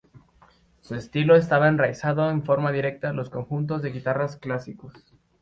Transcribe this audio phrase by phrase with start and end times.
[0.79, 4.93] Su estilo estaba enraizado en forma directa a los conjuntos de guitarras clásicos.